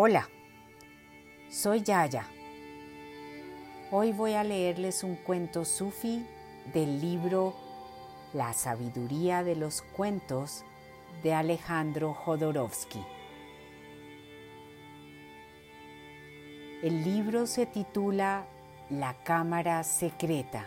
Hola, 0.00 0.28
soy 1.50 1.82
Yaya. 1.82 2.24
Hoy 3.90 4.12
voy 4.12 4.34
a 4.34 4.44
leerles 4.44 5.02
un 5.02 5.16
cuento 5.16 5.64
sufi 5.64 6.24
del 6.72 7.00
libro 7.00 7.52
La 8.32 8.52
sabiduría 8.52 9.42
de 9.42 9.56
los 9.56 9.82
cuentos 9.82 10.62
de 11.24 11.34
Alejandro 11.34 12.14
Jodorowsky. 12.14 13.04
El 16.84 17.02
libro 17.02 17.48
se 17.48 17.66
titula 17.66 18.46
La 18.90 19.14
cámara 19.24 19.82
secreta 19.82 20.64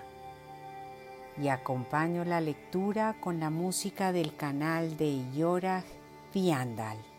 y 1.42 1.48
acompaño 1.48 2.26
la 2.26 2.42
lectura 2.42 3.16
con 3.22 3.40
la 3.40 3.50
música 3.50 4.12
del 4.12 4.36
canal 4.36 4.98
de 4.98 5.24
Yorah 5.32 5.86
Viandal. 6.34 7.11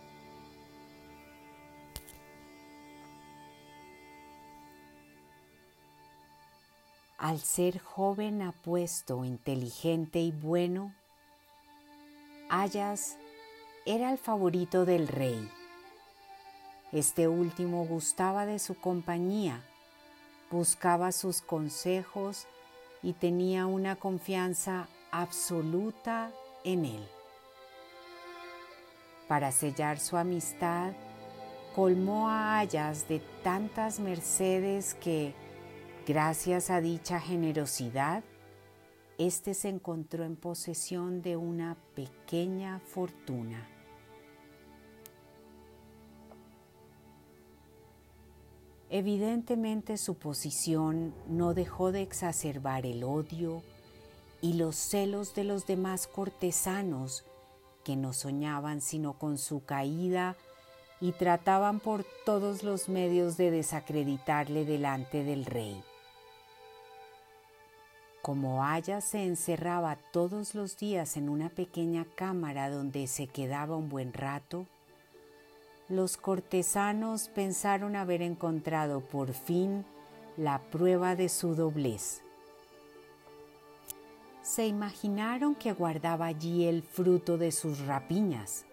Al 7.23 7.39
ser 7.39 7.79
joven, 7.79 8.43
apuesto, 8.43 9.25
inteligente 9.25 10.19
y 10.19 10.33
bueno, 10.33 10.93
Ayas 12.51 13.17
era 13.87 14.11
el 14.11 14.19
favorito 14.19 14.85
del 14.85 15.07
rey. 15.07 15.49
Este 16.91 17.29
último 17.29 17.87
gustaba 17.87 18.45
de 18.45 18.59
su 18.59 18.75
compañía, 18.75 19.63
buscaba 20.51 21.13
sus 21.13 21.43
consejos 21.43 22.49
y 23.05 23.13
tenía 23.13 23.67
una 23.67 23.95
confianza 23.95 24.89
absoluta 25.13 26.33
en 26.65 26.85
él. 26.87 27.09
Para 29.29 29.53
sellar 29.53 30.01
su 30.01 30.17
amistad, 30.17 30.93
colmó 31.77 32.29
a 32.29 32.59
Ayas 32.59 33.07
de 33.07 33.21
tantas 33.45 34.01
mercedes 34.01 34.95
que, 34.95 35.37
Gracias 36.05 36.69
a 36.71 36.81
dicha 36.81 37.21
generosidad, 37.21 38.25
éste 39.19 39.55
se 39.55 39.69
encontró 39.69 40.25
en 40.25 40.35
posesión 40.35 41.23
de 41.23 41.37
una 41.37 41.77
pequeña 41.95 42.81
fortuna. 42.81 43.69
Evidentemente 48.91 49.97
su 49.97 50.17
posición 50.17 51.15
no 51.29 51.55
dejó 51.55 51.93
de 51.93 52.03
exacerbar 52.03 52.85
el 52.85 53.05
odio 53.05 53.63
y 54.41 54.55
los 54.55 54.75
celos 54.75 55.37
de 55.37 55.45
los 55.45 55.67
demás 55.67 56.09
cortesanos 56.09 57.25
que 57.85 57.95
no 57.95 58.13
soñaban 58.13 58.81
sino 58.81 59.13
con 59.13 59.39
su 59.39 59.65
caída 59.65 60.37
y 61.01 61.13
trataban 61.13 61.79
por 61.79 62.05
todos 62.27 62.65
los 62.65 62.89
medios 62.89 63.37
de 63.37 63.53
desacreditarle 63.53 64.65
delante 64.65 65.23
del 65.23 65.45
rey. 65.45 65.81
Como 68.23 68.65
Aya 68.65 69.01
se 69.01 69.25
encerraba 69.25 69.99
todos 70.13 70.55
los 70.55 70.77
días 70.77 71.17
en 71.17 71.29
una 71.29 71.49
pequeña 71.49 72.07
cámara 72.15 72.71
donde 72.71 73.09
se 73.09 73.27
quedaba 73.27 73.77
un 73.77 73.89
buen 73.89 74.13
rato, 74.13 74.67
los 75.89 76.17
cortesanos 76.17 77.29
pensaron 77.29 77.97
haber 77.97 78.23
encontrado 78.23 79.01
por 79.01 79.33
fin 79.33 79.85
la 80.37 80.61
prueba 80.71 81.17
de 81.17 81.29
su 81.29 81.57
doblez. 81.57 82.23
Se 84.41 84.69
imaginaron 84.69 85.57
que 85.57 85.73
guardaba 85.73 86.27
allí 86.27 86.67
el 86.67 86.85
fruto 86.85 87.39
de 87.39 87.51
sus 87.51 87.81
rapiñas 87.81 88.67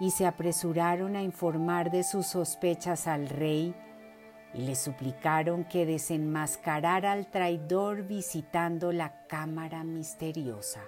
y 0.00 0.12
se 0.12 0.24
apresuraron 0.24 1.14
a 1.14 1.22
informar 1.22 1.90
de 1.90 2.04
sus 2.04 2.28
sospechas 2.28 3.06
al 3.06 3.28
rey 3.28 3.74
y 4.54 4.62
le 4.62 4.74
suplicaron 4.74 5.64
que 5.64 5.86
desenmascarara 5.86 7.12
al 7.12 7.30
traidor 7.30 8.02
visitando 8.02 8.92
la 8.92 9.26
cámara 9.26 9.84
misteriosa. 9.84 10.80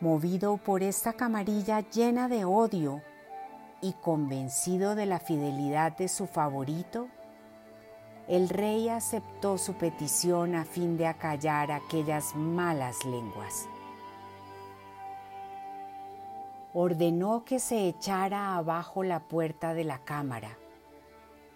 Movido 0.00 0.56
por 0.56 0.82
esta 0.82 1.12
camarilla 1.12 1.80
llena 1.80 2.28
de 2.28 2.44
odio 2.44 3.02
y 3.80 3.92
convencido 3.92 4.94
de 4.96 5.06
la 5.06 5.20
fidelidad 5.20 5.96
de 5.96 6.08
su 6.08 6.26
favorito, 6.26 7.08
el 8.26 8.48
rey 8.48 8.88
aceptó 8.88 9.58
su 9.58 9.74
petición 9.74 10.54
a 10.54 10.64
fin 10.64 10.96
de 10.96 11.06
acallar 11.06 11.70
aquellas 11.70 12.34
malas 12.34 13.04
lenguas 13.04 13.68
ordenó 16.74 17.44
que 17.44 17.58
se 17.58 17.88
echara 17.88 18.56
abajo 18.56 19.02
la 19.02 19.28
puerta 19.28 19.74
de 19.74 19.84
la 19.84 20.04
cámara 20.04 20.56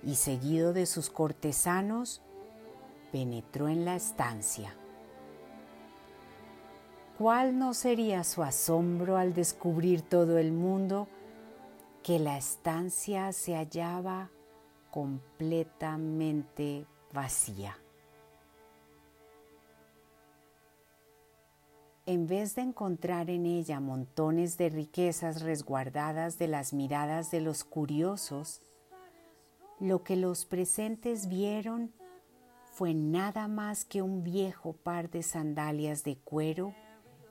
y 0.03 0.17
seguido 0.17 0.73
de 0.73 0.87
sus 0.87 1.11
cortesanos 1.11 2.23
penetró 3.13 3.69
en 3.69 3.85
la 3.85 3.97
estancia. 3.97 4.75
¿Cuál 7.19 7.59
no 7.59 7.73
sería 7.73 8.25
su 8.25 8.43
asombro 8.43 9.17
al 9.17 9.33
descubrir 9.33 10.03
todo 10.03 10.37
el 10.37 10.53
mundo 10.53 11.09
que 12.03 12.19
la 12.19 12.37
estancia 12.37 13.33
se 13.33 13.55
hallaba 13.55 14.31
completamente 14.91 16.87
vacía? 17.15 17.79
En 22.07 22.29
vez 22.29 22.55
de 22.55 22.63
encontrar 22.63 23.31
en 23.31 23.47
ella 23.47 23.81
montones 23.81 24.57
de 24.57 24.69
riquezas 24.69 25.43
resguardadas 25.43 26.39
de 26.39 26.47
las 26.47 26.73
miradas 26.73 27.33
de 27.33 27.41
los 27.41 27.65
curiosos, 27.65 28.63
lo 29.81 30.05
que 30.05 30.17
los 30.17 30.47
presentes 30.47 31.29
vieron 31.29 31.93
fue 32.73 32.95
nada 32.95 33.49
más 33.49 33.85
que 33.85 34.03
un 34.03 34.23
viejo 34.23 34.73
par 34.73 35.11
de 35.11 35.23
sandalias 35.23 36.05
de 36.05 36.17
cuero 36.17 36.75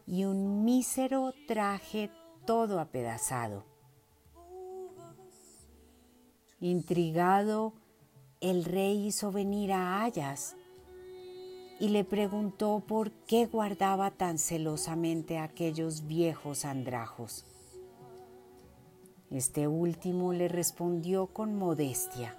y 0.05 0.25
un 0.25 0.65
mísero 0.65 1.33
traje 1.47 2.11
todo 2.45 2.79
apedazado. 2.79 3.63
Intrigado, 6.59 7.73
el 8.41 8.65
rey 8.65 9.07
hizo 9.07 9.31
venir 9.31 9.71
a 9.71 10.03
Ayas, 10.03 10.55
y 11.79 11.89
le 11.89 12.03
preguntó 12.03 12.81
por 12.87 13.11
qué 13.11 13.45
guardaba 13.45 14.11
tan 14.11 14.37
celosamente 14.37 15.37
aquellos 15.37 16.07
viejos 16.07 16.65
andrajos. 16.65 17.45
Este 19.29 19.67
último 19.67 20.33
le 20.33 20.47
respondió 20.47 21.27
con 21.27 21.57
modestia. 21.57 22.35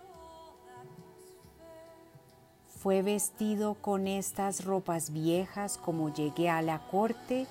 Fue 2.68 3.02
vestido 3.02 3.74
con 3.74 4.06
estas 4.06 4.64
ropas 4.64 5.12
viejas 5.12 5.76
como 5.76 6.14
llegué 6.14 6.48
a 6.48 6.62
la 6.62 6.86
corte 6.88 7.46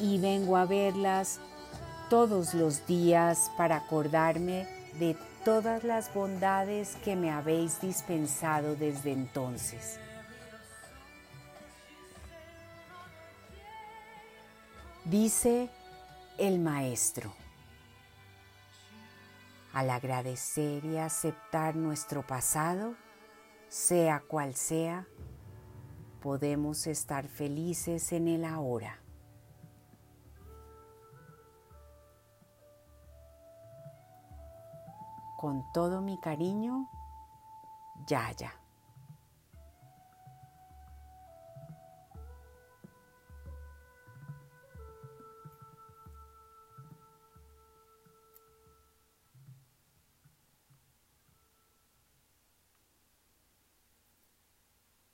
y 0.00 0.18
vengo 0.18 0.56
a 0.56 0.64
verlas 0.66 1.40
todos 2.10 2.52
los 2.52 2.86
días 2.86 3.50
para 3.56 3.76
acordarme 3.76 4.66
de 4.98 5.16
todas 5.44 5.84
las 5.84 6.12
bondades 6.12 6.96
que 7.04 7.16
me 7.16 7.30
habéis 7.30 7.80
dispensado 7.80 8.74
desde 8.74 9.12
entonces. 9.12 9.98
Dice 15.04 15.68
el 16.38 16.60
maestro, 16.60 17.32
al 19.72 19.90
agradecer 19.90 20.84
y 20.84 20.96
aceptar 20.96 21.74
nuestro 21.74 22.24
pasado, 22.24 22.94
sea 23.68 24.20
cual 24.20 24.54
sea, 24.54 25.08
podemos 26.20 26.86
estar 26.86 27.26
felices 27.26 28.12
en 28.12 28.28
el 28.28 28.44
ahora. 28.44 29.00
Con 35.36 35.64
todo 35.72 36.00
mi 36.00 36.20
cariño, 36.20 36.88
Yaya. 38.06 38.61